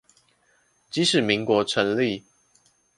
[0.89, 2.23] 即使民國成立